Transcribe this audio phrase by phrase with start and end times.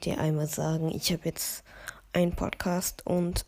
[0.00, 1.62] Wollte dir einmal sagen, ich habe jetzt
[2.14, 3.44] einen Podcast und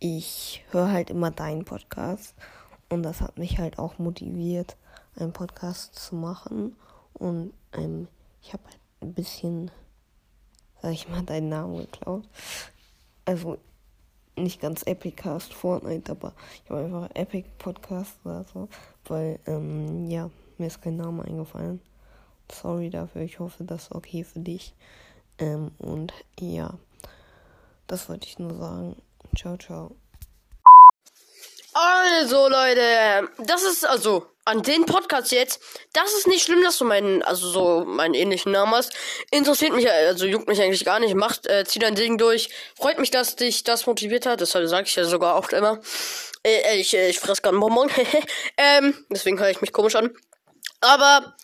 [0.00, 2.34] ich höre halt immer deinen Podcast
[2.90, 4.76] und das hat mich halt auch motiviert,
[5.16, 6.76] einen Podcast zu machen
[7.14, 8.06] und ähm,
[8.42, 9.70] ich habe halt ein bisschen,
[10.82, 12.28] sag ich mal, deinen Namen geklaut.
[13.24, 13.56] Also
[14.36, 16.34] nicht ganz Epicast Fortnite, aber
[16.64, 18.68] ich habe einfach Epic Podcast oder so,
[19.06, 20.28] weil ähm, ja,
[20.58, 21.80] mir ist kein Name eingefallen.
[22.52, 24.74] Sorry dafür, ich hoffe, das ist okay für dich.
[25.38, 26.74] Ähm, und ja,
[27.86, 29.02] das wollte ich nur sagen.
[29.36, 29.96] Ciao, ciao.
[31.72, 35.60] Also, Leute, das ist also an den Podcast jetzt.
[35.92, 38.92] Das ist nicht schlimm, dass du meinen, also so meinen ähnlichen Namen hast.
[39.30, 41.14] Interessiert mich, also juckt mich eigentlich gar nicht.
[41.14, 42.50] Macht, äh, zieh dein Ding durch.
[42.76, 44.40] Freut mich, dass dich das motiviert hat.
[44.40, 45.80] Das sage ich ja sogar oft immer.
[46.46, 47.90] Äh, ich, äh, ich fress gerade einen Bonbon.
[48.56, 50.14] ähm, deswegen höre ich mich komisch an.
[50.80, 51.34] Aber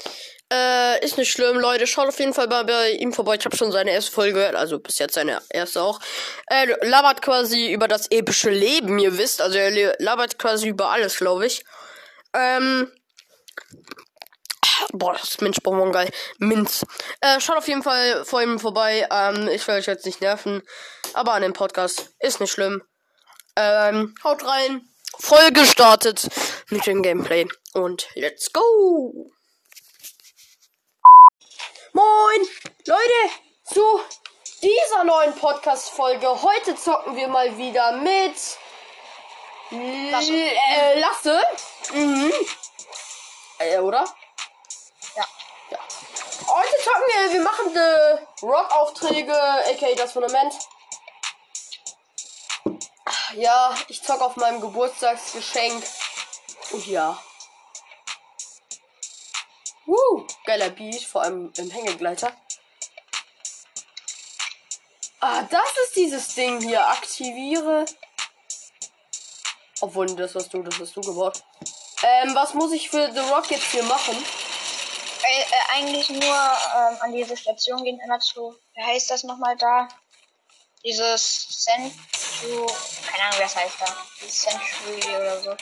[0.53, 1.87] äh, ist nicht schlimm, Leute.
[1.87, 3.37] Schaut auf jeden Fall mal bei ihm vorbei.
[3.37, 6.01] Ich habe schon seine erste Folge gehört, also bis jetzt seine erste auch.
[6.47, 9.41] Er labert quasi über das epische Leben, ihr wisst.
[9.41, 11.65] Also er labert quasi über alles, glaube ich.
[12.35, 12.91] Ähm.
[14.93, 16.11] Boah, das ist Minzbonbon geil.
[16.39, 16.85] Minz.
[17.21, 19.07] Äh, schaut auf jeden Fall vor ihm vorbei.
[19.11, 20.63] Ähm, ich will euch jetzt nicht nerven.
[21.13, 22.83] Aber an dem Podcast ist nicht schlimm.
[23.57, 24.89] Ähm, haut rein.
[25.19, 26.29] Folge startet
[26.71, 27.47] mit dem Gameplay.
[27.75, 29.31] Und let's go!
[31.93, 32.49] Moin,
[32.87, 34.01] Leute, zu
[34.63, 36.41] dieser neuen Podcast-Folge.
[36.41, 38.37] Heute zocken wir mal wieder mit
[39.71, 40.33] Lasse.
[40.33, 41.43] Äh, Lasse.
[41.93, 42.33] Mhm.
[43.59, 44.05] Äh, oder?
[45.17, 45.25] Ja.
[45.71, 45.79] ja.
[46.47, 50.55] Heute zocken wir, wir machen die Rock-Aufträge, aka das Fundament.
[53.35, 55.83] Ja, ich zock auf meinem Geburtstagsgeschenk.
[56.71, 57.19] Und ja.
[60.51, 62.33] Geiler Beat, vor allem im Hängegleiter.
[65.21, 66.85] Ah, das ist dieses Ding hier.
[66.89, 67.85] Aktiviere.
[69.81, 71.45] Obwohl, das hast du, das hast du gebaut.
[72.03, 74.17] Ähm, was muss ich für The Rock jetzt hier machen?
[75.23, 78.57] Äh, äh, eigentlich nur ähm, an diese Station gehen, immer zu.
[78.75, 79.87] Wie heißt das nochmal da?
[80.85, 82.67] Dieses Century.
[83.07, 83.97] Keine Ahnung, wie das heißt da.
[84.27, 85.57] Century oder so.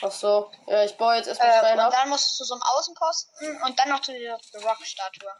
[0.00, 1.92] Ach so, ja, ich baue jetzt erstmal Äh, Stein und ab.
[1.92, 5.30] dann musst du zu so einem Außenposten und dann noch zu dieser The Rock-Statue.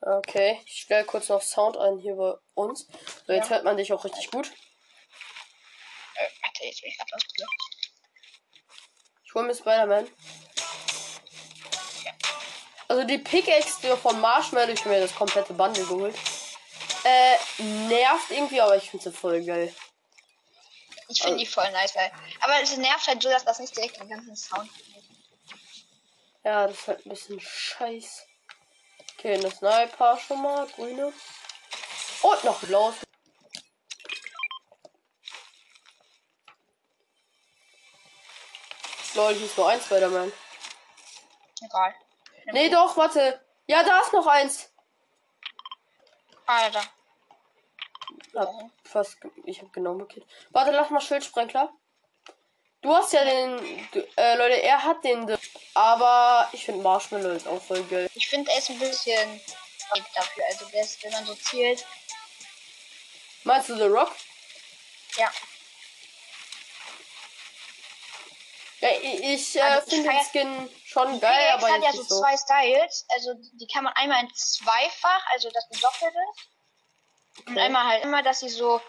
[0.00, 2.86] Okay, ich stelle kurz noch Sound ein hier bei uns.
[3.26, 3.56] So, jetzt Ja.
[3.56, 4.46] hört man dich auch richtig gut.
[4.46, 7.52] Äh, warte, jetzt bin ich grad ausgelöst.
[9.26, 10.08] Ich hole mir Spider-Man.
[12.88, 16.14] Also die Pickaxe von Marshmallow, ich mir das komplette Bundle geholt.
[17.04, 17.36] Äh,
[17.88, 19.74] nervt irgendwie, aber ich finde sie voll geil.
[21.08, 22.10] Ich finde die voll nice, weil.
[22.40, 24.70] Aber es nervt halt so, dass das nicht direkt den ganzen Sound.
[26.42, 28.26] Ja, das ist halt ein bisschen scheiß.
[29.18, 31.12] Okay, eine Sniper schon mal, grüne.
[32.22, 32.96] Und noch blaues.
[39.14, 40.32] Lol, hier ist nur ein Spider-Man.
[41.62, 41.94] Egal.
[42.52, 43.40] Nee, doch, warte.
[43.66, 44.70] Ja, da ist noch eins.
[46.46, 46.82] Alter.
[48.34, 48.52] Hab
[48.84, 50.26] fast, ich hab genau markiert.
[50.50, 51.72] Warte, lass mal Schildsprenkler.
[52.82, 55.38] Du hast ja den, du, äh, Leute, er hat den,
[55.72, 58.10] aber ich finde Marshmallow ist auch voll geil.
[58.14, 59.40] Ich finde, er ist ein bisschen
[60.14, 60.44] dafür.
[60.50, 61.86] Also, der ist, wenn man so zielt.
[63.44, 64.12] Meinst du The Rock?
[65.16, 65.30] Ja.
[68.80, 72.02] Ja, ich, ich äh, Also, ich finde den Skin schon geil, aber hat jetzt ja
[72.02, 73.06] so zwei Styles.
[73.14, 76.14] Also, die kann man einmal in zweifach, also dass die doppelt
[77.40, 77.60] Und Okay.
[77.60, 78.80] einmal halt immer, dass sie so,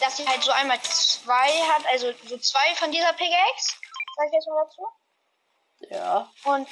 [0.00, 3.78] dass sie halt so einmal zwei hat, also so zwei von dieser PX.
[4.16, 4.88] Sag ich jetzt mal dazu.
[5.90, 6.30] Ja.
[6.44, 6.68] Und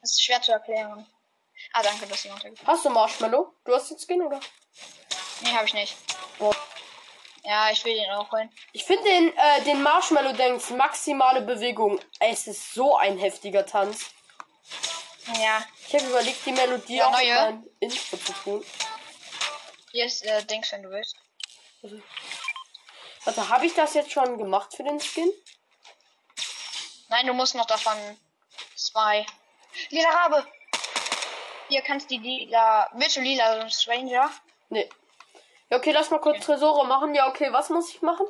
[0.00, 1.06] das ist schwer zu erklären.
[1.72, 3.52] Ah, danke, dass du runtergekommen Hast du Marshmallow?
[3.64, 4.40] Du hast den Skin, oder?
[5.40, 5.96] Nee, habe ich nicht.
[6.38, 6.52] Oh.
[7.42, 8.52] Ja, ich will den auch holen.
[8.72, 12.00] Ich finde den, äh, den Marshmallow Dance maximale Bewegung.
[12.20, 14.10] Es ist so ein heftiger Tanz.
[15.40, 17.26] Ja, Ich habe überlegt, die Melodie Ja, auch neue.
[17.28, 18.64] in mein Intro zu tun.
[19.96, 21.16] Hier ist äh, Dings, wenn du willst.
[23.24, 25.32] Warte, habe ich das jetzt schon gemacht für den Skin?
[27.08, 27.96] Nein, du musst noch davon
[28.74, 29.24] zwei.
[29.88, 30.46] Lila Rabe!
[31.68, 32.90] Hier kannst die lila.
[32.92, 34.30] Willst du lila Stranger?
[34.68, 34.88] Nee.
[35.70, 37.14] Ja, okay, lass mal kurz Tresore machen.
[37.14, 38.26] Ja, okay, was muss ich machen?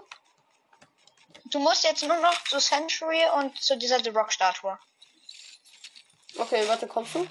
[1.46, 4.78] Du musst jetzt nur noch zu Century und zu dieser The Rock Statue.
[6.38, 7.26] Okay, warte, kommst du?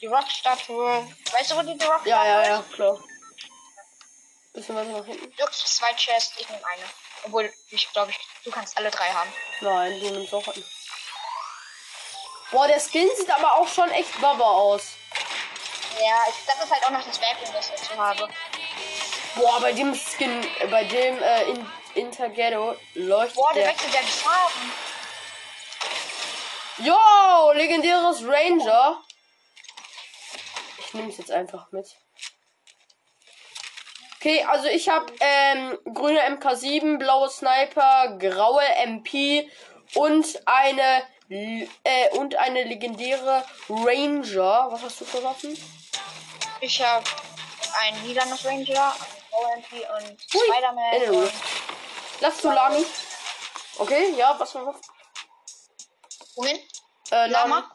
[0.00, 1.06] Die Rock Statue.
[1.32, 2.48] Weißt du, wo die The Rock Ja, ja, ist?
[2.48, 2.98] ja, klar.
[4.52, 5.34] Bisschen weiter nach hinten.
[5.36, 6.82] Du hast zwei Chests, ich nehme eine.
[7.24, 9.32] Obwohl, ich glaube, ich, du kannst alle drei haben.
[9.60, 10.64] Nein, du nimmst auch einen.
[12.50, 14.82] Boah, der Skin sieht aber auch schon echt baba aus.
[15.98, 18.28] Ja, ich, das ist halt auch noch das Werkzeug, das ich dazu habe.
[19.34, 23.72] Boah, bei dem Skin, äh, bei dem äh, in, Interghetto leuchtet Boah, der der.
[23.72, 24.72] wechselt ja die Farben.
[26.78, 29.02] Yo, legendäres Ranger.
[30.86, 31.96] Ich nehme es jetzt einfach mit.
[34.16, 39.50] Okay, also ich habe ähm, grüne MK7, blaue Sniper, graue MP
[39.94, 44.68] und eine äh, und eine legendäre Ranger.
[44.70, 45.56] Was hast du für Waffen?
[46.60, 47.04] Ich habe
[47.82, 51.30] ein lilanes Ranger, ein OMP und Spider-Man.
[52.20, 52.86] Lass Solami.
[53.78, 54.82] Okay, ja, was für Waffen?
[56.36, 56.56] Wohin?
[57.10, 57.56] Äh, Lama.
[57.56, 57.72] Lama?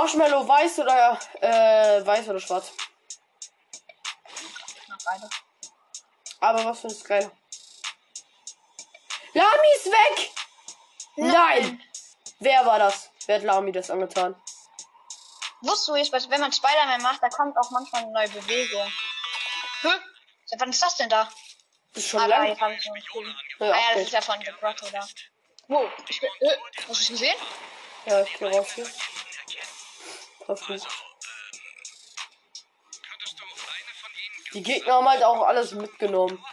[0.00, 2.72] Marshmallow weiß oder äh, weiß oder schwarz?
[5.04, 5.28] Beide.
[6.40, 7.30] Aber was für ein Sky.
[9.34, 10.30] Lami ist weg!
[11.16, 11.82] Nein!
[12.38, 13.10] Wer war das?
[13.26, 14.34] Wer hat Lami das angetan?
[15.60, 18.90] Wusstest du jetzt, was- wenn man Spider-Man macht, da kommt auch manchmal eine neue Bewegung.
[19.82, 20.00] Hm?
[20.58, 21.28] Wann ist das denn da?
[21.92, 22.46] Das ist schon Ah, lang.
[22.48, 22.96] jetzt ich schon.
[22.96, 24.06] Ja, ah ja, das Update.
[24.06, 25.06] ist ja von The Grotto da.
[25.68, 27.36] Wow, ich bin, äh, hast du es gesehen?
[28.06, 28.86] Ja, ich geh raus hier.
[30.44, 30.88] Verflucht.
[34.52, 36.44] Die Gegner haben halt auch alles mitgenommen.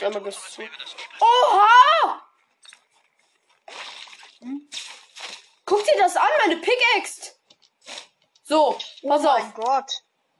[0.00, 0.70] Einmal gezogen.
[1.20, 2.28] Oha!
[5.64, 7.32] Guck dir das an, meine Pickaxe!
[8.44, 9.92] So, pass oh mein auf, Gott.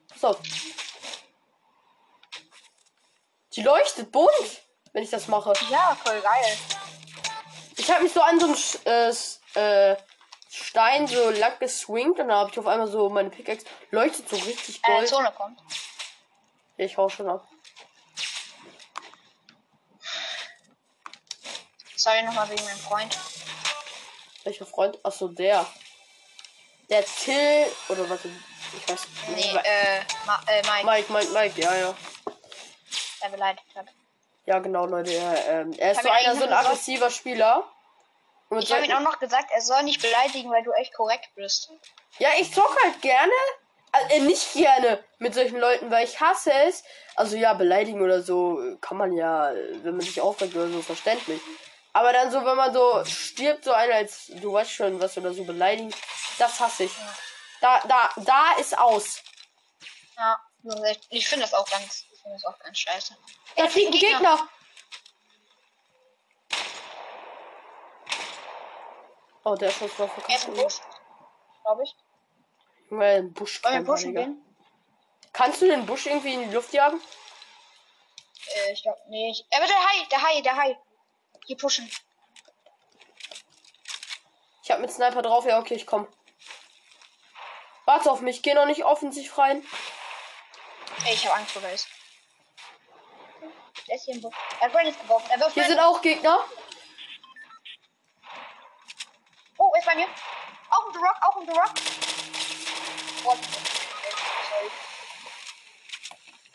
[0.08, 0.40] pass auf.
[3.52, 4.62] Die leuchtet bunt,
[4.92, 5.52] wenn ich das mache.
[5.68, 6.58] Ja, voll geil.
[7.88, 8.86] Ich habe mich so an so einem Sch-
[9.56, 9.96] äh, äh,
[10.50, 14.36] Stein so lang geswingt und dann habe ich auf einmal so meine Pickaxe leuchtet so
[14.36, 15.08] richtig Eine gold.
[15.08, 15.58] Zone kommt.
[16.76, 17.48] Ich hau schon ab.
[21.96, 23.16] Sorry nochmal wegen meinem Freund.
[24.44, 25.02] Welcher Freund?
[25.02, 25.64] Achso, der.
[26.90, 27.64] Der Till.
[27.88, 28.20] Oder was?
[28.26, 29.54] Ich weiß Nee, nicht.
[29.64, 31.94] äh, Ma äh Mike, Mike, Mike, Mike, ja, ja.
[33.22, 33.86] der beleidigt hat.
[34.44, 35.10] Ja, genau, Leute.
[35.14, 37.64] Er, ähm, er ist so einer, so ein aggressiver Spieler.
[38.48, 41.28] Und Ich habe ihn auch noch gesagt, er soll nicht beleidigen, weil du echt korrekt
[41.34, 41.70] bist.
[42.18, 43.32] Ja, ich zock halt gerne.
[43.92, 46.84] Also, äh, nicht gerne mit solchen Leuten, weil ich hasse es.
[47.14, 50.82] Also ja, beleidigen oder so kann man ja, äh, wenn man sich aufregt oder so,
[50.82, 51.40] verständlich.
[51.92, 55.32] Aber dann so, wenn man so stirbt, so einer als, du weißt schon, was oder
[55.32, 55.92] so beleidigen,
[56.38, 56.92] das hasse ich.
[57.60, 59.22] Da, da, da ist aus.
[60.16, 60.38] Ja,
[61.10, 63.16] ich finde das auch ganz, ich finde das auch ganz scheiße.
[63.56, 64.18] Da fliegt ein Gegner.
[64.18, 64.48] Gegner.
[69.44, 70.64] Oh, der Schuss war Er ist im verkackt.
[70.64, 70.80] Busch,
[71.62, 71.96] glaube ich.
[72.90, 74.44] Weil ein Busch Wollen wir pushen gehen?
[75.32, 77.00] Kannst du den Busch irgendwie in die Luft jagen?
[78.54, 79.46] Äh, ich glaube nicht.
[79.54, 80.78] Aber der Hai, der Hai, der Hai.
[81.48, 81.90] Die pushen.
[84.62, 86.06] Ich hab mit Sniper drauf, ja, okay, ich komm.
[87.86, 89.64] Warte auf mich, geh noch nicht offensiv rein.
[91.06, 91.88] Ey, ich habe Angst vor Geist.
[93.86, 94.34] Der ist hier im Busch.
[94.60, 95.30] Er hat Granite geworfen.
[95.30, 96.38] Er Hier sind auch Gegner.
[99.56, 100.08] Oh, er ist bei mir.
[100.70, 101.70] Auch um The Rock, auch um The Rock.
[103.24, 103.36] Oh,
[104.50, 104.70] sorry.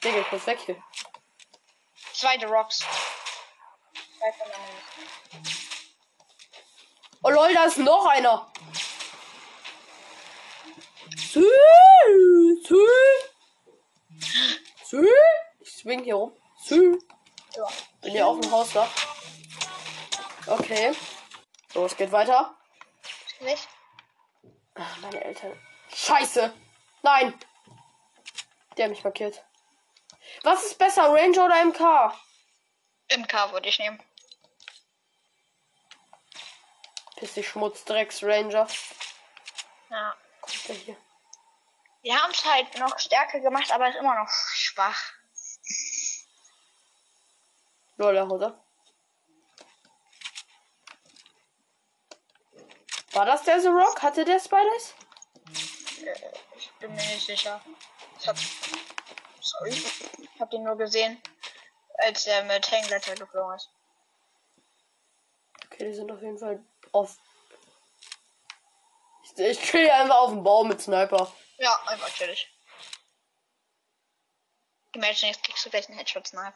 [0.03, 0.83] Digga, ich muss weg hier.
[2.13, 2.79] Zwei The Rocks.
[4.17, 4.77] Zwei von anderen.
[7.23, 8.51] Oh lol, da ist noch einer.
[11.15, 11.47] Sü,
[12.67, 12.85] sü.
[14.83, 15.07] Sü.
[15.61, 16.37] Ich swing hier rum.
[16.65, 16.99] Sü.
[17.55, 17.67] Ja.
[18.01, 18.89] Bin hier auf dem Hausdach.
[20.45, 20.93] Okay.
[21.73, 22.55] So, es geht weiter.
[23.43, 23.67] Nicht?
[24.75, 25.59] Ach, meine Eltern.
[25.93, 26.53] Scheiße.
[27.01, 27.37] Nein.
[28.77, 29.43] Der hat mich markiert.
[30.43, 32.13] Was ist besser, Ranger oder MK?
[33.17, 34.01] MK würde ich nehmen.
[37.17, 38.67] Piss dich Schmutz, Drecks, Ranger.
[39.89, 40.15] Ja.
[40.41, 40.97] Kommt der hier?
[42.01, 45.11] Wir haben es halt noch stärker gemacht, aber ist immer noch schwach.
[47.97, 48.63] Lol, der haut ab.
[53.13, 54.01] War das der The Rock?
[54.01, 54.95] Hatte der Spiders?
[56.57, 57.61] Ich bin mir nicht sicher.
[58.19, 58.35] Ich hab.
[59.39, 59.69] Sorry.
[59.69, 61.21] Ich hab den nur gesehen,
[61.99, 63.69] als er mit Hängblätter geflogen ist.
[65.65, 67.17] Okay, die sind auf jeden Fall auf.
[69.23, 71.31] Ich, ich kill einfach auf den Baum mit Sniper.
[71.57, 72.49] Ja, einfach chillig.
[74.93, 76.53] Imagine, jetzt kriegst du gleich einen Headshot-Snipe.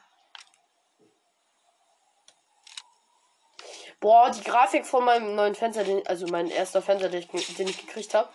[3.99, 7.67] Boah, die Grafik von meinem neuen Fenster, den, also mein erster Fenster, den ich, den
[7.67, 8.29] ich gekriegt habe.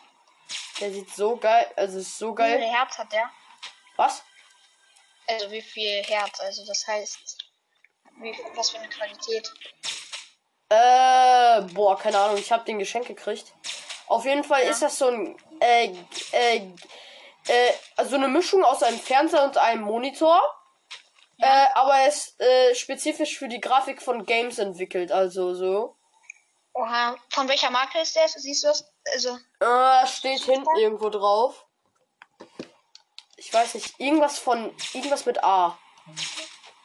[0.81, 2.69] Der sieht so geil, also ist so Wie viel geil.
[2.71, 3.31] Herz hat der?
[3.97, 4.23] Was?
[5.28, 6.40] Also wie viel Herz?
[6.40, 7.38] Also das heißt
[8.21, 9.52] Wie, was für eine Qualität?
[10.69, 13.52] Äh, boah, keine Ahnung, ich habe den Geschenk gekriegt.
[14.09, 14.71] Auf jeden Fall Ja.
[14.71, 15.92] ist das so ein, äh,
[16.33, 16.57] äh,
[17.47, 20.40] äh, also eine Mischung aus einem Fernseher und einem Monitor.
[21.43, 25.97] Äh, aber er ist äh, spezifisch für die Grafik von Games entwickelt, also so.
[26.73, 27.17] Oha.
[27.31, 28.29] Von welcher Marke ist der?
[28.29, 28.89] Siehst du das?
[29.13, 31.67] Also, Äh, steht hinten irgendwo drauf.
[33.37, 35.77] Ich weiß nicht, irgendwas von, irgendwas mit A.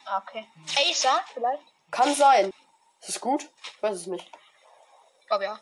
[0.06, 0.44] ah, okay.
[0.90, 1.62] Acer vielleicht?
[1.92, 2.52] Kann sein.
[3.00, 3.48] Ist das gut?
[3.76, 4.28] Ich weiß es nicht.
[5.20, 5.60] Ich glaube ja.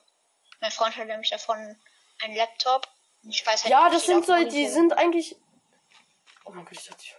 [0.61, 1.79] Mein Freund hat nämlich davon
[2.23, 2.89] einen Laptop.
[3.29, 5.37] Ich weiß halt Ja, das sind so, die sind eigentlich.
[6.47, 7.15] Oh mein Gott, ich dachte, ich.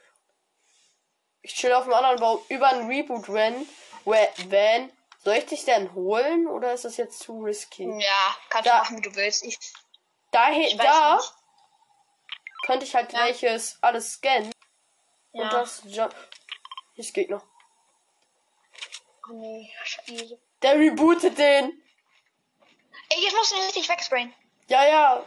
[1.48, 3.66] Ich chill auf dem anderen Baum über ein Reboot-Van.
[4.04, 4.92] Van.
[5.24, 7.84] Soll ich dich denn holen oder ist das jetzt zu risky?
[8.00, 9.44] Ja, kannst Da- du machen, wie du willst.
[9.46, 9.58] Ich,
[10.32, 11.34] Daher, ich da nicht.
[12.66, 13.20] könnte ich halt Ja.
[13.25, 14.51] welches alles scannen.
[15.32, 15.44] Ja.
[15.44, 15.82] Und das.
[15.86, 16.10] Ja.
[16.96, 17.42] Hier ist Gegner.
[19.30, 20.38] Oh nee, scheiße.
[20.62, 21.82] Der rebootet den.
[23.10, 24.34] Ey, jetzt musst du ihn richtig wegsprayen.
[24.68, 25.25] Ja, ja.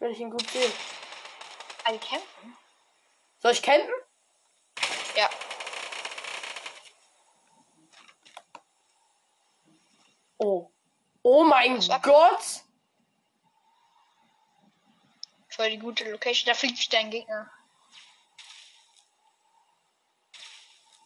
[0.00, 0.72] Wenn ich ihn gut sehe.
[1.88, 2.56] Die kämpfen?
[3.38, 3.92] Soll ich campen?
[5.14, 5.28] Ja.
[10.38, 10.70] Oh.
[11.22, 11.80] Oh mein?
[12.02, 12.62] Gott.
[15.50, 16.46] Voll die gute Location.
[16.46, 17.50] Da fliegt dein Gegner.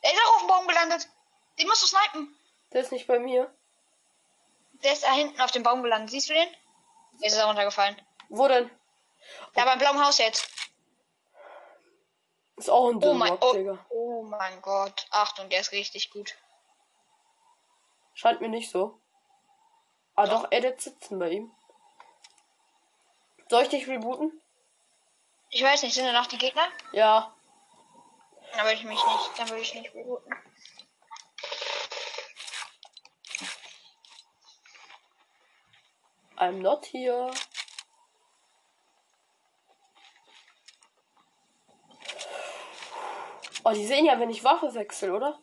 [0.04, 1.08] Der ist auch auf dem Baum gelandet.
[1.58, 2.36] Den musst du snipen.
[2.72, 3.52] Der ist nicht bei mir.
[4.84, 6.10] Der ist da hinten auf dem Baum gelandet.
[6.10, 6.48] Siehst du den?
[7.18, 8.00] Jetzt ist er runtergefallen.
[8.28, 8.70] Wo denn?
[9.54, 10.48] Da beim blauen Haus jetzt.
[12.56, 13.86] Ist auch ein Oh mein, Dünrock, oh, Digga.
[13.90, 15.06] oh mein Gott.
[15.10, 16.36] Achtung, der ist richtig gut.
[18.14, 19.00] Scheint mir nicht so.
[20.14, 21.52] Ah doch, er wird sitzen bei ihm.
[23.48, 24.40] Soll ich dich rebooten?
[25.50, 26.66] Ich weiß nicht, sind da noch die Gegner?
[26.92, 27.34] Ja.
[28.52, 30.32] Dann würde ich mich nicht, dann würde ich nicht rebooten.
[36.36, 37.30] I'm not here.
[43.64, 45.38] Oh, die sehen ja, wenn ich Waffe wechsle, oder?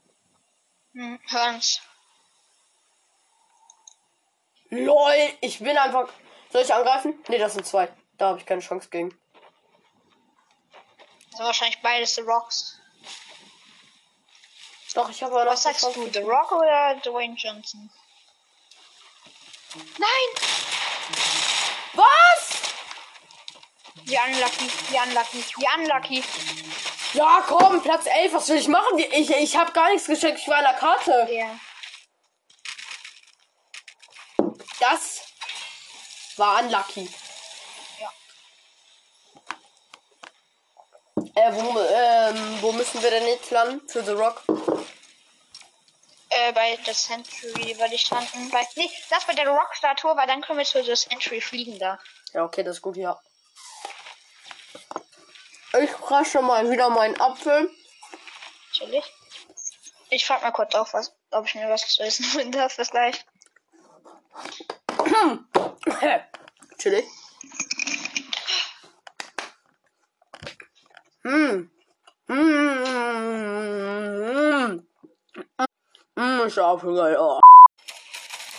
[0.94, 1.82] Hm, hören's.
[4.70, 6.08] LOL, ich bin einfach.
[6.52, 7.22] Soll ich angreifen?
[7.28, 7.92] Ne, das sind zwei.
[8.18, 9.10] Da habe ich keine Chance gegen.
[11.30, 12.80] Das sind wahrscheinlich beides The Rocks.
[14.94, 16.10] Doch, ich habe aber noch Was sagst du.
[16.12, 17.90] The Rock oder Dwayne Johnson?
[19.98, 20.46] Nein!
[21.94, 22.62] Was?
[24.04, 26.24] Wie unlucky, wie unlucky, wie unlucky.
[27.14, 28.98] Ja, komm, Platz 11, was will ich machen?
[28.98, 31.28] Ich, ich habe gar nichts geschenkt, ich war in der Karte.
[31.30, 31.60] Ja.
[34.80, 35.22] Das
[36.38, 37.10] war unlucky.
[38.00, 38.10] Ja.
[41.36, 43.88] Äh, wo, ähm, wo müssen wir denn jetzt landen?
[43.90, 44.44] Für The Rock?
[46.30, 48.50] Äh, bei der Century würde ich landen.
[48.52, 52.00] Bei, nee, das bei der Rockstar-Tour, weil dann können wir zu der Century fliegen da.
[52.34, 53.20] Ja, okay, das ist gut, ja.
[55.80, 57.72] Ich crashe mal wieder meinen Apfel.
[58.74, 59.06] Natürlich.
[60.10, 62.76] Ich frag mal kurz auf, was, ob ich mir was zu essen holen darf.
[62.76, 63.26] Bis gleich.
[66.78, 67.06] Chillig.
[71.24, 71.72] Hm.
[72.28, 72.82] Hm.
[76.18, 77.18] Hm, ist Apfel geil.
[77.18, 77.40] Oh.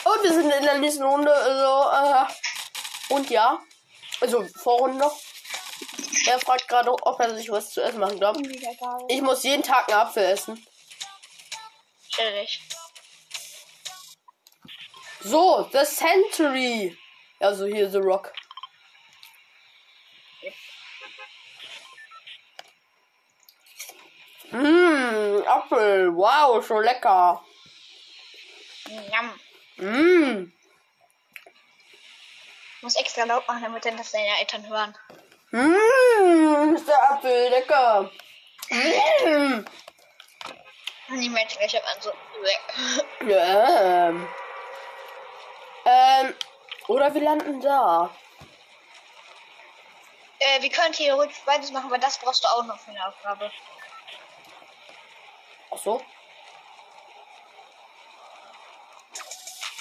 [0.04, 1.34] Und wir sind in der nächsten Runde.
[1.34, 2.24] Also, äh,
[3.14, 3.60] und ja.
[4.20, 5.20] Also, Vorrunde noch.
[6.26, 8.36] Er fragt gerade, ob er sich was zu essen machen darf.
[9.08, 10.66] Ich muss jeden Tag einen Apfel essen.
[12.10, 12.60] Natürlich.
[15.20, 16.96] So, The Century.
[17.40, 18.32] Also hier The Rock.
[24.50, 26.14] Mmm, Apfel.
[26.14, 27.42] Wow, so lecker.
[28.86, 29.40] Njam.
[29.76, 30.52] Mmm.
[32.82, 34.94] Muss extra laut machen, damit dann das deine Eltern hören.
[35.52, 38.10] Mmm, ist der Apfel lecker.
[38.70, 39.64] Mmm.
[41.08, 42.12] Und die Menschen gleich an so.
[43.26, 44.08] Ja.
[44.08, 44.28] Ähm.
[45.84, 46.34] ähm.
[46.88, 48.10] Oder wir landen da.
[50.38, 53.50] Äh, wir können theoretisch beides machen, aber das brauchst du auch noch für eine Aufgabe.
[55.70, 56.02] Ach so.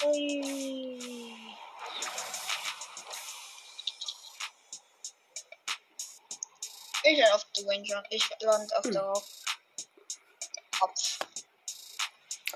[0.03, 1.20] Ui.
[7.03, 8.03] Ich lande auf Dwayne John.
[8.09, 9.13] Ich lande auf der
[10.79, 11.19] Kopf.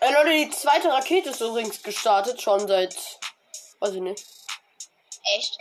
[0.02, 2.96] Ey Leute, die zweite Rakete ist übrigens gestartet, schon seit.
[3.80, 4.24] Weiß ich nicht.
[5.36, 5.58] Echt?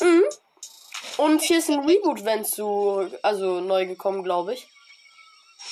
[0.00, 0.24] Mhm.
[1.16, 4.68] Und hier ist ein Reboot, wenn zu, also neu gekommen, glaube ich.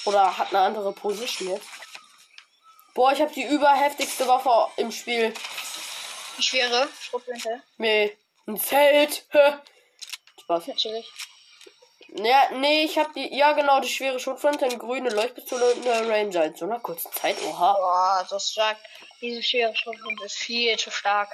[0.04, 1.68] Oder hat eine andere Position jetzt.
[2.94, 5.32] Boah, ich habe die überheftigste Waffe im Spiel.
[6.40, 7.62] Schwere Schrotflinte.
[7.76, 9.26] Nee, ein Zelt.
[10.40, 10.66] Spaß.
[10.66, 11.06] Natürlich.
[12.08, 16.08] Ja, nee, ich habe die, ja genau, die schwere Schrotflinte, eine grüne Leuchtpistole und eine
[16.08, 17.36] Ranger in so einer kurzen Zeit.
[17.42, 17.72] Oha.
[17.74, 18.76] Boah, so stark.
[19.20, 21.28] Diese schwere Schrotflinte ist viel zu stark.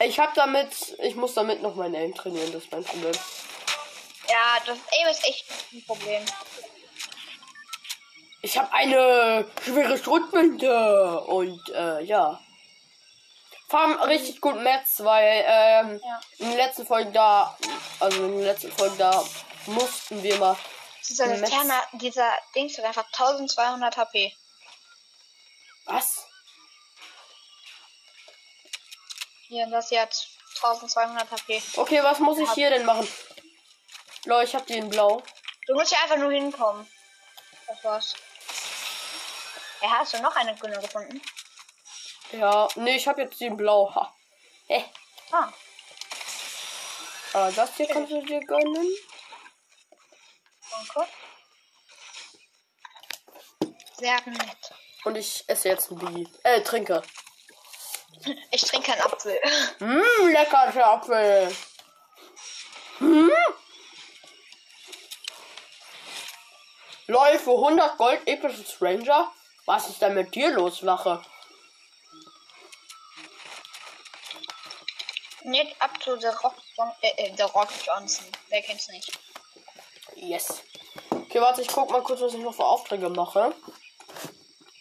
[0.00, 3.12] Ich habe damit, ich muss damit noch mein Aim trainieren, das ist mein Problem.
[4.28, 6.22] Ja, das Aim ist echt ein Problem.
[8.40, 12.40] Ich habe eine schwere Schrotflinte und äh, ja.
[13.68, 16.20] Fahren richtig gut Metz, weil ähm, Ja.
[16.38, 17.58] in den letzten Folgen da,
[18.00, 19.22] also in den letzten Folgen da
[19.68, 20.56] mussten wir mal.
[21.08, 24.36] Dieser Laterna, dieser Dings hat einfach 1200 HP.
[25.86, 26.26] Was?
[29.48, 30.28] Hier, das hier hat
[30.62, 31.62] 1200 HP.
[31.76, 33.08] Okay, was muss ich hier denn machen?
[34.24, 35.22] Leute, ich hab die in blau.
[35.66, 36.86] Du musst hier einfach nur hinkommen.
[37.66, 38.14] Das war's.
[39.80, 41.22] Ja, hast du noch eine grüne gefunden?
[42.32, 43.94] Ja, nee, ich hab jetzt die in blau.
[43.94, 44.14] Ha.
[44.66, 44.84] Hä?
[45.30, 45.52] Ah,
[47.32, 48.88] Aber das hier kannst du dir gönnen.
[50.78, 51.10] Danke.
[53.98, 54.74] Sehr nett.
[55.04, 56.28] Und ich esse jetzt ein Biggie.
[56.42, 57.02] Äh, trinke.
[58.50, 59.40] Ich trinke einen Apfel.
[59.78, 61.56] Mmm, lecker der Apfel.
[62.98, 63.30] Hm?
[67.38, 69.32] Für 100 Gold episches Ranger?
[69.64, 71.22] Was ist denn mit dir los, Lache?
[75.44, 78.26] Nicht up to the Rock, John äh, äh, the Rock Johnson.
[78.50, 79.18] Wer kennt's nicht?
[80.20, 80.62] Yes.
[81.10, 83.54] Okay, warte, ich guck mal kurz, was ich noch für Aufträge mache.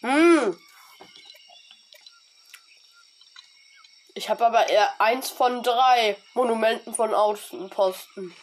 [0.02, 0.60] Hm.
[4.16, 8.36] Ich habe aber eher eins von drei Monumenten von Außenposten.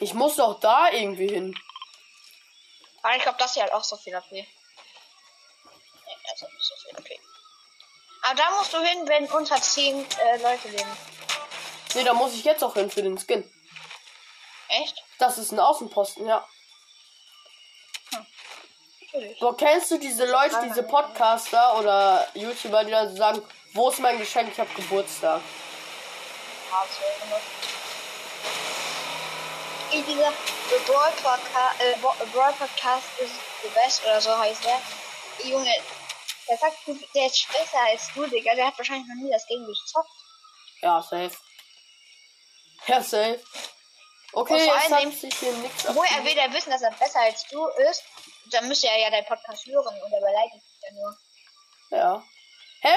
[0.00, 1.54] Ich muss doch da irgendwie hin.
[3.02, 4.30] Aber ich glaube, das hier hat auch so viel AP.
[4.30, 4.46] Nee,
[6.30, 7.20] also nicht so viel AP.
[8.22, 10.96] Aber da musst du hin, wenn unter 10 äh, Leute leben.
[11.94, 13.44] Nee, da muss ich jetzt auch hin für den Skin.
[14.72, 15.04] Echt?
[15.18, 16.46] Das ist ein Außenposten, ja.
[19.12, 19.38] Natürlich.
[19.38, 23.42] So, kennst du diese Leute, diese Podcaster oder YouTuber, die dann so sagen,
[23.74, 24.50] wo ist mein Geschenk?
[24.50, 25.42] Ich habe Geburtstag.
[29.90, 31.94] Wie dieser The Brawl Podcast, äh,
[32.32, 34.80] Brawl Podcast ist the best oder so heißt der.
[35.46, 35.74] Junge,
[36.48, 36.78] der sagt,
[37.14, 38.54] der ist besser als du, Digga.
[38.54, 40.10] Der hat wahrscheinlich noch nie das Game gezockt.
[40.80, 41.36] Ja, safe.
[42.86, 43.40] Ja, safe.
[44.34, 46.82] Okay, Und vor jetzt allem- hat sich hier nichts Obwohl er will ja wissen, dass
[46.82, 48.02] er besser als du ist.
[48.50, 51.16] Dann müsste er ja deinen Podcast hören und er beleidigt dich ja nur.
[51.90, 52.22] Ja.
[52.80, 52.94] Hä?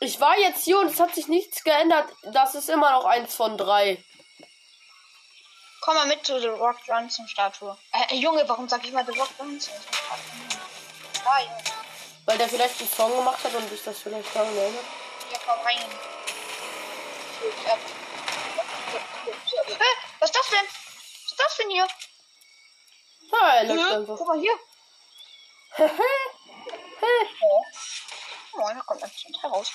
[0.00, 2.08] Ich war jetzt hier und es hat sich nichts geändert.
[2.22, 4.02] Das ist immer noch eins von drei.
[5.82, 7.76] Komm mal mit zu The Rock Johnson Statue.
[7.92, 9.74] Äh, Junge, warum sag ich mal The Rock Johnson?
[11.24, 11.56] Ah, Junge.
[12.26, 14.84] Weil der vielleicht einen Song gemacht hat und sich das vielleicht daran erinnert.
[15.32, 15.90] Ja, komm rein.
[17.66, 17.76] Ja.
[19.66, 20.09] Hä?
[20.20, 20.66] Was ist das denn?
[20.66, 21.88] Was ist das denn hier?
[23.32, 23.94] Ah, er läuft Hä?
[23.94, 24.16] einfach.
[24.16, 24.58] Guck mal hier.
[28.52, 29.70] Oh, da kommt ein bisschen raus.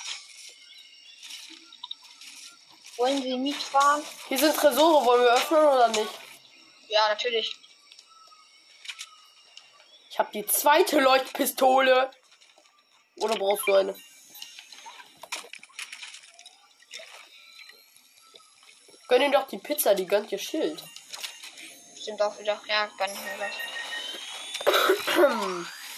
[2.98, 4.04] Wollen Sie mitfahren?
[4.28, 5.04] Hier sind Tresore.
[5.04, 6.10] Wollen wir öffnen oder nicht?
[6.88, 7.56] Ja, natürlich.
[10.10, 12.10] Ich habe die zweite Leuchtpistole.
[13.16, 13.96] Oder brauchst du eine?
[19.08, 20.82] Gönn ihm doch die Pizza, die gönnt ihr Schild.
[22.00, 22.60] Stimmt auch wieder.
[22.66, 23.54] Ja, gar nicht mehr gleich.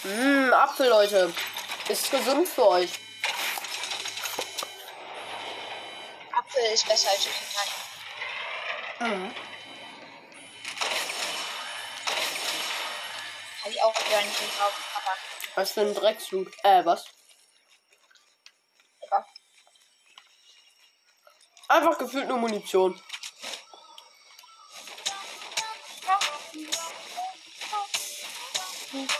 [0.05, 1.33] Mmm, Apfel, Leute.
[1.89, 2.91] Ist gesund für euch.
[6.33, 7.49] Apfel ist besser als Chicken
[9.01, 9.35] Mhm.
[13.63, 14.77] Habe ich auch wieder nicht gekauft.
[14.95, 15.17] Aber
[15.55, 16.49] Was für ein Drecksloot.
[16.65, 17.05] Äh, was?
[21.69, 22.99] Einfach gefühlt nur Munition.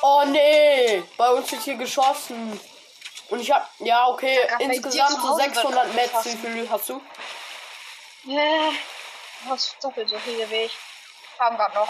[0.01, 2.59] Oh nee, bei uns wird hier geschossen.
[3.29, 6.25] Und ich hab, ja okay, Ja, insgesamt so Hause wird 600 Metz.
[6.25, 7.03] Wie viel hast du?
[8.25, 8.71] Ja,
[9.45, 10.77] du hast doppelt so viele wie ich.
[11.39, 11.89] Haben gerade noch.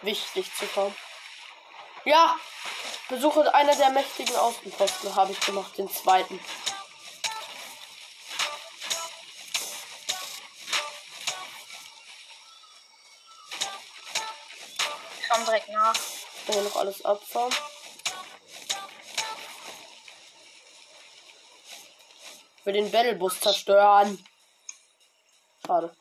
[0.00, 0.96] Wichtig zu kommen.
[2.04, 2.36] Ja,
[3.08, 6.40] besuche einer der mächtigen Außenposten, habe ich gemacht, den zweiten.
[15.54, 15.94] Direkt nach.
[16.46, 17.54] Hier noch alles abfahren.
[22.64, 24.24] Wir den Battlebus zerstören.
[25.66, 25.94] Schade.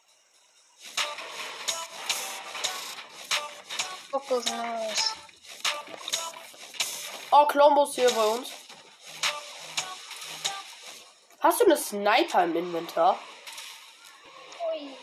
[4.12, 5.14] Kokosnuss.
[7.32, 8.52] Oh, Columbus hier bei uns.
[11.40, 13.20] Hast du eine Sniper im Inventar?
[14.72, 14.98] Ui.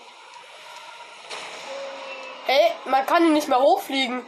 [2.46, 4.24] Ey, man kann ihn nicht mehr hochfliegen.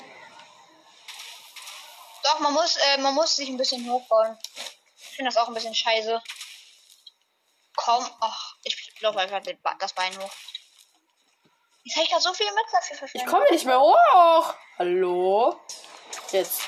[2.33, 4.39] Doch, man muss, äh, man muss sich ein bisschen hochbauen.
[4.97, 6.23] Ich finde das auch ein bisschen scheiße.
[7.77, 9.41] Komm, ach, ich glaube einfach
[9.79, 10.31] das Bein hoch.
[11.85, 13.31] Jetzt habe ich gerade so viele Metz dafür Ich verschwendet.
[13.31, 14.55] komme nicht mehr hoch.
[14.79, 15.61] Hallo?
[16.31, 16.63] Jetzt.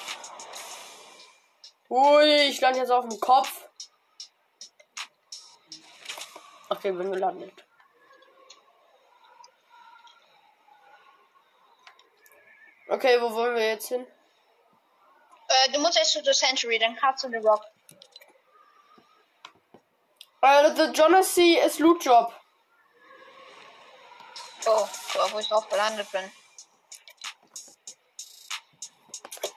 [1.89, 3.67] Ui, ich lande jetzt auf dem Kopf.
[6.69, 7.65] Okay, bin gelandet.
[12.89, 14.07] Okay, wo wollen wir jetzt hin?
[15.55, 17.65] Äh, du musst jetzt zu The Century, dann kannst du The Rock.
[20.43, 22.33] Äh, the Jonassy ist Loot Job.
[24.67, 24.89] Oh,
[25.31, 26.33] wo ich drauf gelandet bin.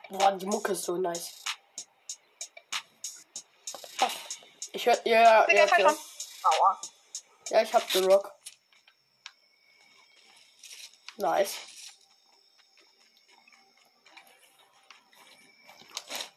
[0.10, 1.34] Boah, die Mucke ist so nice.
[4.74, 5.96] Ich hör, ja, ja, Bin ja, ja.
[7.50, 8.32] ja, ich hab The Rock.
[11.18, 11.56] Nice.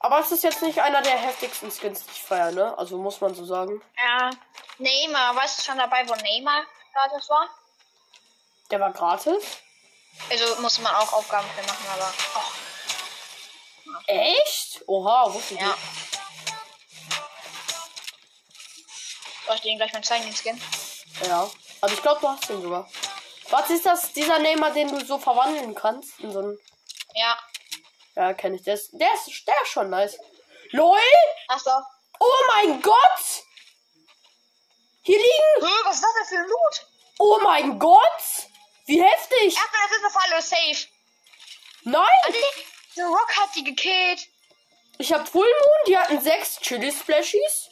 [0.02, 2.78] Aber es ist jetzt nicht einer der heftigsten Skins, die ich feiere, ne?
[2.78, 3.82] Also muss man so sagen.
[3.98, 4.30] Ja,
[4.78, 7.48] Neymar, warst du schon dabei, wo Neymar gratis war?
[8.70, 9.58] Der war gratis.
[10.30, 12.12] Also musste man auch Aufgaben für machen, aber.
[12.34, 12.52] Och,
[14.06, 14.82] Echt?
[14.86, 15.66] Oha, wusste ich ja.
[15.66, 15.78] nicht.
[19.46, 20.60] Soll ich dir gleich mal zeigen, den Skin?
[21.26, 21.50] Ja.
[21.80, 22.88] Also ich glaube, du hast den sogar.
[23.50, 26.18] Was ist das, dieser Neymar, den du so verwandeln kannst?
[26.20, 26.58] In so einen.
[27.14, 27.36] Ja.
[28.20, 28.62] Ja, kenne ich.
[28.64, 30.18] Der ist, der ist, der ist schon nice.
[30.72, 30.98] LOL!
[31.48, 31.70] Achso.
[32.20, 33.24] Oh mein Gott!
[35.00, 35.66] Hier liegen.
[35.66, 36.86] Hö, was ist das denn für ein Loot?
[37.18, 38.22] Oh mein Gott!
[38.84, 39.56] Wie heftig!
[39.56, 40.88] Erstmal, das ist auf alle safe.
[41.84, 42.34] Nein!
[42.94, 44.28] The Rock hat die gekillt.
[44.98, 47.70] Ich hab Full Moon, die hatten sechs Chili Splashies.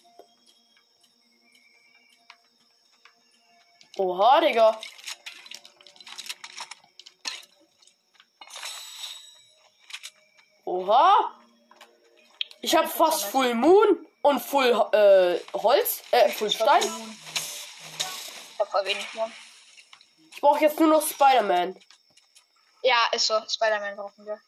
[3.98, 4.80] Oha, Digga.
[10.68, 11.35] Oha.
[12.61, 16.83] Ich hab fast Full Moon und Full äh, Holz, äh, Full Stein.
[16.83, 19.33] Ich hab voll wenig Mund.
[20.35, 21.74] Ich brauche jetzt nur noch Spider-Man.
[22.83, 23.40] Ja, ist so.
[23.48, 24.38] Spider-Man brauchen wir.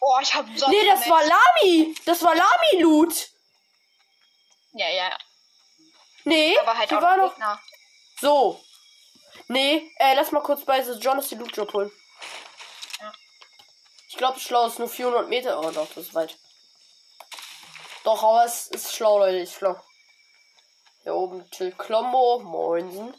[0.00, 1.94] Oh, ich hab so Nee, das war Lami.
[2.04, 3.28] Das war Lami-Loot.
[4.72, 5.18] Ja, ja, ja.
[6.24, 7.60] Nee, Aber halt die auch war noch Gegner.
[8.20, 8.60] So.
[9.46, 11.92] Nee, äh, lass mal kurz bei The Jonas die Loot Drop holen.
[14.08, 15.60] Ich glaube, schlau ist nur 400 Meter.
[15.60, 16.36] Oh, doch, das ist weit.
[18.04, 19.76] Doch, aber es ist schlau, Leute, ist schlau.
[21.02, 22.38] Hier oben Till Klombo.
[22.40, 23.14] Moinsen.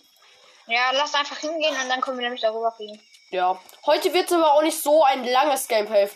[0.66, 3.00] Ja, lass einfach hingehen und dann können wir nämlich darüber fliegen.
[3.30, 3.60] Ja.
[3.86, 6.10] Heute wird es aber auch nicht so ein langes Gameplay.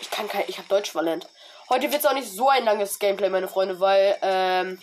[0.00, 0.44] Ich kann kein.
[0.48, 1.26] Ich habe Deutsch verlernt.
[1.70, 4.80] Heute wird es auch nicht so ein langes Gameplay, meine Freunde, weil, ähm.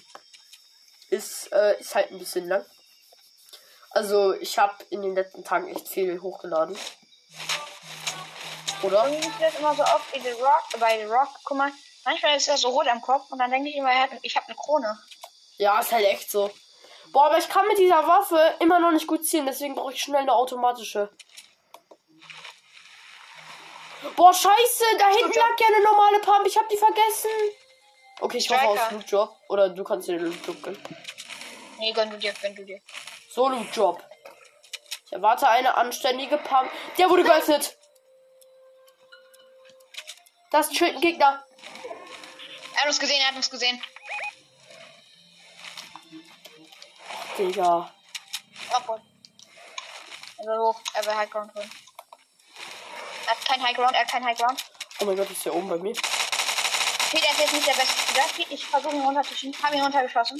[1.10, 2.66] Ist, äh, ist halt ein bisschen lang.
[3.92, 6.76] Also, ich habe in den letzten Tagen echt viel hochgeladen.
[8.84, 9.06] Oder?
[9.08, 11.30] Irgendwie ist das immer so oft wie The Rock, bei The Rock.
[11.44, 11.72] Guck mal,
[12.06, 14.36] manchmal ist er so rot am Kopf und dann denke ich immer, er hat- ich
[14.36, 14.98] habe eine Krone.
[15.58, 16.52] Ja, ist halt echt so.
[17.12, 20.02] Boah, aber ich kann mit dieser Waffe immer noch nicht gut zielen, deswegen brauche ich
[20.02, 21.10] schnell eine automatische.
[24.16, 27.30] Boah, scheiße, da hinten lag ja eine normale Pump, ich hab die vergessen.
[28.20, 28.96] Okay, ich hoffe aus Striker.
[28.96, 29.36] Loot Job.
[29.50, 30.84] Oder du kannst dir den Loot Job gönnen.
[31.80, 32.80] Nee, gönn du dir, gönn du dir.
[33.32, 34.04] So, Loot Job.
[35.06, 36.70] Ich erwarte eine anständige Pump.
[36.98, 37.78] Der wurde geöffnet.
[40.54, 41.44] Das ist ein Gegner.
[42.76, 43.84] Er hat uns gesehen, er hat uns gesehen.
[47.36, 47.92] Digga.
[48.72, 49.02] Obwohl.
[50.38, 51.72] Er will hoch, er will High Ground holen.
[53.26, 54.64] Er hat kein High Ground, er hat kein High Ground.
[55.00, 55.94] Oh mein Gott, ist der oben bei mir.
[55.94, 58.26] Peter ist jetzt nicht der beste Spieler.
[58.52, 59.64] Ich versuche ihn runterzuschieben.
[59.64, 60.40] Hab ihn runtergeschossen.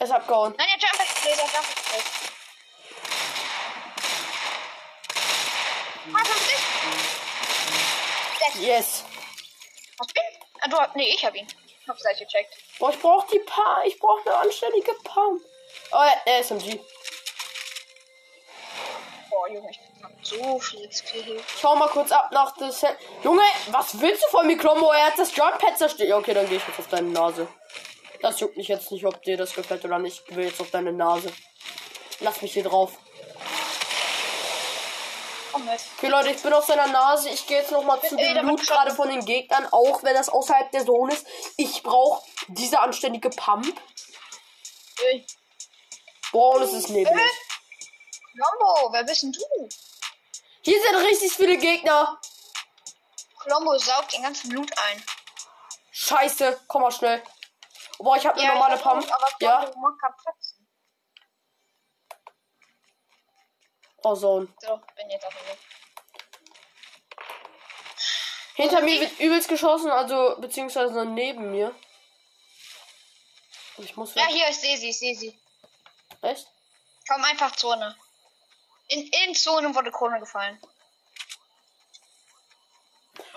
[0.00, 0.52] Er ist abgehauen.
[0.58, 2.26] Nein, der Jump ist Laser, Jump ist.
[8.52, 8.54] 50.
[8.54, 8.66] Sechs.
[8.66, 9.04] Yes.
[9.98, 10.40] Hast du ihn?
[10.60, 11.46] Ah, du, nee, ich hab ihn.
[11.88, 12.54] Hab's gleich gecheckt.
[12.78, 13.82] Boah, ich brauche die Pa.
[13.86, 15.42] Ich brauche eine anständige Pump.
[15.92, 16.80] Oh, er- ist SMG.
[19.30, 21.40] Boah, Junge, ich hab so viel XP.
[21.60, 22.80] Schau mal kurz ab nach das.
[22.80, 24.90] He- Junge, was willst du von mir, Klombo?
[24.92, 26.08] Er hat das Jumppad zerstört.
[26.08, 27.46] Ja, okay, dann gehe ich jetzt auf deine Nase.
[28.22, 30.22] Das juckt mich jetzt nicht, ob dir das gefällt oder nicht.
[30.28, 31.32] Ich will jetzt auf deine Nase.
[32.20, 32.92] Lass mich hier drauf.
[35.58, 35.80] Mit.
[35.96, 37.30] Okay, Leute, ich bin auf seiner Nase.
[37.30, 40.28] Ich gehe jetzt nochmal zu Ey, dem Loot gerade von den Gegnern, auch wenn das
[40.28, 41.26] außerhalb der Zone ist.
[41.56, 43.66] Ich brauche diese anständige Pump.
[45.06, 45.26] Ey,
[46.32, 47.30] Boah, es ist neblig.
[48.32, 49.40] Colombo, wer bist denn du?
[50.62, 52.20] Hier sind richtig viele Gegner.
[53.38, 55.02] Colombo saugt den ganzen Blut ein.
[55.92, 57.22] Scheiße, komm mal schnell.
[57.98, 59.10] Boah, ich habe eine Ja, normale ich Pump.
[59.10, 60.68] Aber Ja, Colombo macht grad Praxen.
[63.95, 64.48] oh Zone.
[64.60, 65.58] So, bin jetzt auf dem Weg.
[68.54, 71.74] Hinter mir wird übelst geschossen, also beziehungsweise neben mir.
[73.78, 75.38] Ich muss Ja, hier, ich sehe sie, ich sehe sie.
[76.22, 76.46] Echt?
[77.08, 77.94] Komm einfach Zone.
[78.88, 80.58] In, in Zone wurde Krone gefallen.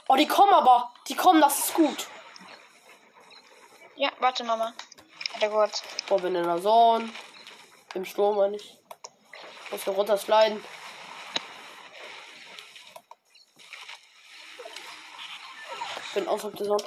[0.07, 0.93] Oh, die kommen aber.
[1.07, 2.07] Die kommen, das ist gut.
[3.95, 4.73] Ja, warte, Mama.
[5.33, 5.83] Warte kurz.
[6.07, 7.11] Boah, bin in der Zone.
[7.93, 8.77] Im Sturm, meine ich.
[9.71, 10.63] Muss hier runter sliden.
[16.13, 16.83] Bin außerhalb der Zone.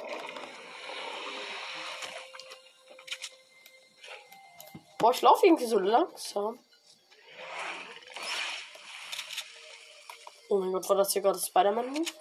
[4.97, 6.59] Boah, ich laufe irgendwie so langsam.
[10.49, 12.11] Oh mein Gott, war das hier gerade Spider-Man-Move?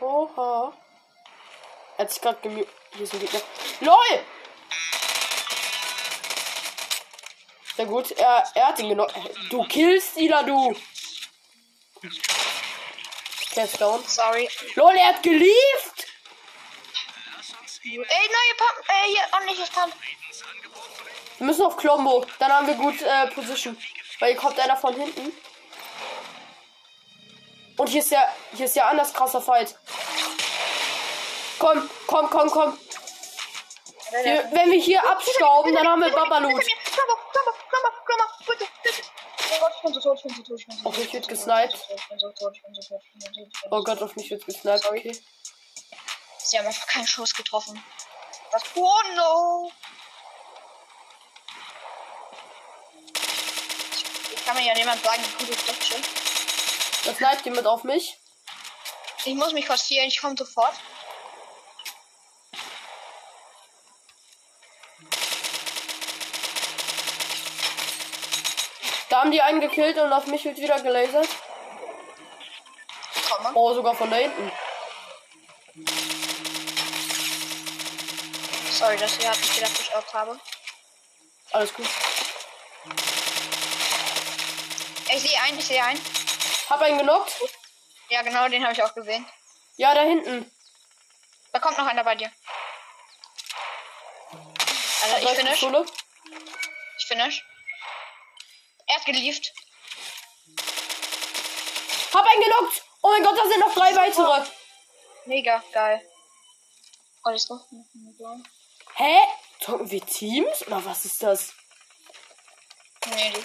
[0.00, 0.72] Oha.
[1.96, 2.68] Er hat sich gerade gemüht.
[2.92, 3.40] Hier ist ein Gegner.
[3.80, 4.24] LOL!
[7.76, 9.12] Sehr gut, er, er hat ihn genommen.
[9.50, 10.76] Du killst Ila, du!
[13.56, 14.02] Der ist down.
[14.06, 14.48] Sorry.
[14.74, 16.06] LOL, er hat gelieft!
[17.84, 18.88] Ey, neue Pump.
[18.88, 19.94] Äh, hier, ordentliches Pump.
[21.38, 22.24] Wir müssen auf Klombo.
[22.38, 23.76] Dann haben wir gut äh, Position.
[24.20, 25.32] Weil hier kommt einer von hinten.
[27.76, 29.76] Und hier ist ja, hier ist ja anders krasser Fight.
[31.58, 32.78] Komm, komm, komm, komm.
[34.22, 36.64] Wir, wenn wir hier abstauben, dann haben wir Babalut.
[39.82, 40.98] Bin so tot, ich bin so tot, ich bin so tot.
[40.98, 41.74] Oh, ich werd gesniped.
[41.96, 43.68] Ich bin so tot, ich bin so tot, ich bin so tot.
[43.70, 43.82] Oh.
[43.82, 44.86] Gott, auf mich wird gesniped.
[44.86, 45.20] Okay.
[46.38, 47.82] Sie haben einfach keinen Schuss getroffen.
[48.50, 48.62] Was?
[48.74, 49.72] Oh no!
[54.34, 57.04] Ich kann mir ja niemand sagen, wie gut ich.
[57.04, 58.18] Das sniped jemand auf mich.
[59.24, 60.74] Ich muss mich kurz healen, ich komme sofort.
[69.12, 71.28] Da haben die einen gekillt und auf mich wird wieder gelasert.
[73.52, 74.50] Oh, sogar von da hinten.
[78.70, 80.40] Sorry, dass ihr habt nicht gedacht, ich out habe.
[81.50, 81.86] Alles gut.
[85.10, 86.00] Ich sehe einen, ich sehe einen.
[86.70, 87.34] Hab einen genockt.
[88.08, 89.26] Ja, genau, den habe ich auch gesehen.
[89.76, 90.50] Ja, da hinten.
[91.52, 92.32] Da kommt noch einer bei dir.
[95.02, 95.58] Also ich Läuft die finish.
[95.58, 95.84] Schule.
[96.96, 97.44] Ich finish.
[98.92, 99.52] Er ist gelieft.
[102.12, 102.82] Hab einen genockt.
[103.00, 104.46] Oh mein Gott, da sind noch drei weitere.
[105.24, 106.06] Mega geil.
[107.24, 107.66] Oh, das ist noch.
[108.96, 109.16] Hä?
[109.60, 110.66] Zocken wir Teams?
[110.66, 111.54] Oder was ist das?
[113.06, 113.42] Nee, die.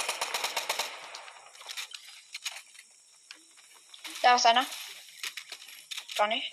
[4.22, 4.66] Da ist einer.
[6.18, 6.52] Gar nicht.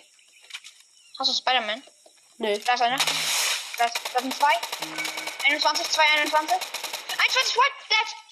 [1.19, 1.83] Hast du Spider-Man?
[2.39, 2.59] Nee.
[2.59, 2.99] Da ist einer.
[3.79, 4.55] Da, ist, da sind zwei.
[5.47, 6.57] 21, 2, 21.
[7.19, 7.73] 21, what?
[7.91, 8.24] Dead!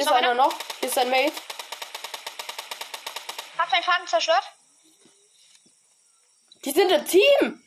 [0.00, 0.54] Hier ist noch einer noch.
[0.78, 1.34] Hier ist ein Mate.
[3.58, 4.44] Hab deinen Faden zerstört?
[6.64, 7.62] Die sind ein Team.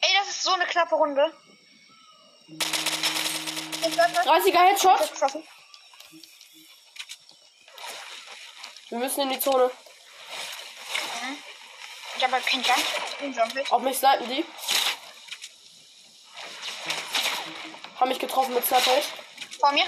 [0.00, 1.32] Ey, das ist so eine knappe Runde.
[2.48, 5.44] Ich hab das 30er Headshot.
[8.88, 9.70] Wir müssen in die Zone.
[12.16, 12.84] Ich habe halt keinen Jump.
[13.10, 13.70] Ich bin jumpig.
[13.70, 14.44] Auf mich snipen die.
[18.06, 19.02] Haben mich getroffen mit Sniper.
[19.58, 19.84] Vor mir.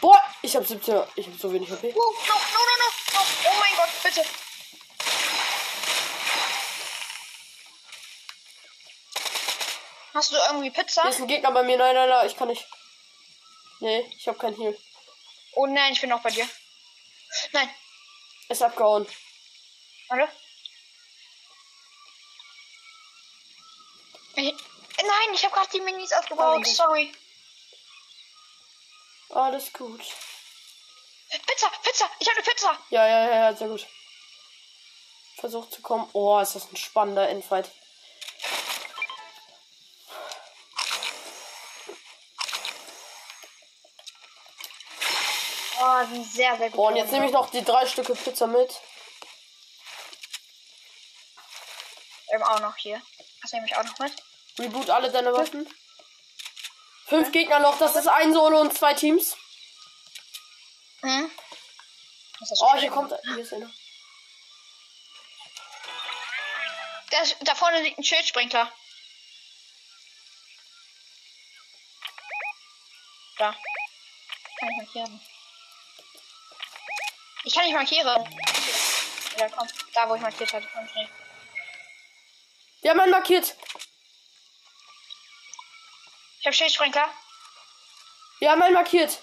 [0.00, 1.04] Boah, ich hab 17.
[1.14, 1.94] Ich hab so wenig HP.
[1.94, 3.26] Oh, no, no, no, no, no.
[3.48, 4.24] Oh mein Gott, bitte.
[10.12, 11.02] Hast du irgendwie Pizza?
[11.02, 11.78] Hier ist ein Gegner bei mir.
[11.78, 12.66] Nein, nein, nein, ich kann nicht.
[13.78, 14.76] Nee, ich hab kein Heal.
[15.54, 16.48] Oh nein, ich bin noch bei dir.
[17.52, 17.70] Nein,
[18.48, 19.06] Ist abgehauen.
[20.08, 20.28] warte.
[24.34, 24.54] Ich,
[25.06, 26.60] nein, ich habe gerade die Minis aufgebaut.
[26.60, 27.12] Oh, Sorry.
[29.30, 30.00] Alles gut.
[31.30, 32.10] Pizza, Pizza.
[32.18, 32.78] Ich habe eine Pizza.
[32.90, 33.86] Ja, ja, ja, ja, sehr gut.
[35.38, 36.08] Versucht zu kommen.
[36.12, 37.70] Oh, ist das ein spannender Endfight.
[45.80, 46.78] Oh, die sind sehr, sehr gut.
[46.78, 48.80] Oh, und jetzt nehme ich noch die drei Stücke Pizza mit.
[52.28, 53.00] Ähm, auch noch hier.
[53.40, 54.12] Das nehme ich auch noch mit.
[54.58, 55.68] Reboot alle deine Waffen.
[57.06, 59.36] Fünf Gegner noch, das ist ein Solo und zwei Teams.
[61.00, 61.30] Hm?
[62.40, 63.12] Das Oh, hier kommt.
[63.22, 63.70] Hier ist einer.
[67.10, 68.72] Da, da vorne liegt ein Schildsprinkler.
[73.38, 73.54] Da.
[74.58, 75.20] Kann ich markieren.
[77.44, 78.38] Ich kann nicht markieren.
[79.38, 79.68] Ja, komm.
[79.92, 80.68] Da, wo ich markiert hatte.
[82.82, 83.56] Ja, man markiert.
[86.42, 87.08] Ich hab Schildsprinkler.
[88.40, 89.22] Ja, man markiert.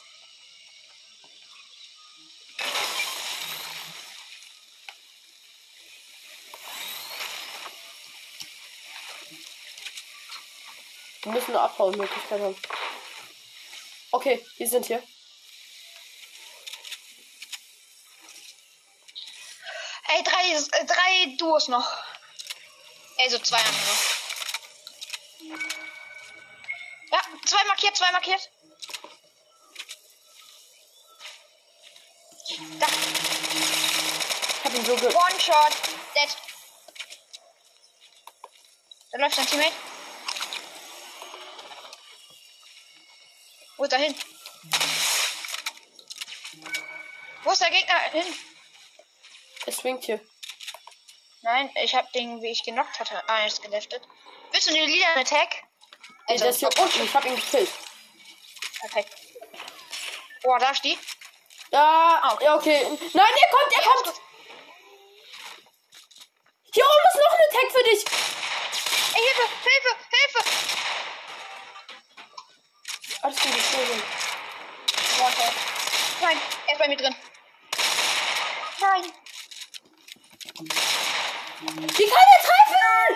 [11.24, 12.56] Wir müssen eine Abbaumöglichkeit haben.
[14.12, 15.04] Okay, wir sind hier.
[20.08, 21.98] Ey, drei, äh, drei Duos noch.
[23.18, 23.76] Ey, so zwei haben
[25.50, 25.79] wir noch.
[27.12, 28.50] Ja, zwei markiert, zwei markiert.
[32.80, 32.88] Da,
[34.60, 35.74] Ich hab ihn so ge One Shot.
[36.16, 36.38] Dead.
[39.12, 39.74] Da läuft sein Teammate.
[43.78, 44.16] Wo ist er hin?
[47.44, 48.36] Wo ist der Gegner hin?
[49.66, 50.20] Er swingt hier.
[51.42, 54.04] Nein, ich hab den, wie ich genockt hatte, ah, er ist geleftet.
[54.52, 55.64] Willst du den lila Attack?
[56.30, 57.04] Ey, der ist hier unten.
[57.04, 57.72] Ich hab ihn gekillt.
[58.80, 59.16] Perfekt.
[60.44, 60.98] Oh, da ist die.
[61.72, 62.84] Ja, ja, okay.
[62.84, 64.22] Nein, er kommt, er kommt.
[66.72, 68.06] Hier oben ist noch ein Attack für dich.
[69.16, 70.42] Ey, Hilfe, Hilfe, Hilfe!
[73.22, 74.04] Alles gut, ich gut.
[75.18, 75.46] Warte.
[76.22, 77.16] Nein, er ist bei mir drin.
[78.82, 79.14] Nein.
[81.98, 83.16] Wie kann er treffen?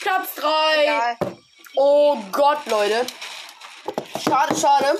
[0.00, 1.33] Platz 3.
[1.76, 3.06] Oh Gott, Leute.
[4.22, 4.98] Schade, schade.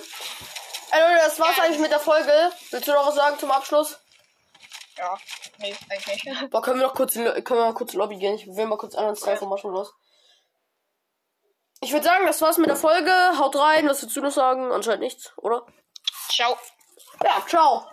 [0.91, 2.33] Ey, Leute, das war's eigentlich mit der Folge.
[2.71, 3.99] Willst du noch was sagen zum Abschluss?
[4.97, 5.17] Ja,
[5.59, 6.51] nee, eigentlich nicht.
[6.51, 8.35] Boah, können wir noch kurz, können wir mal kurz Lobby gehen?
[8.35, 9.93] Ich will mal kurz anderen Style von Marshall los.
[11.81, 13.13] Ich würde sagen, das war's mit der Folge.
[13.39, 14.73] Haut rein, was willst du noch sagen?
[14.73, 15.67] Anscheinend nichts, oder?
[16.29, 16.57] Ciao.
[17.23, 17.87] Ja, ciao.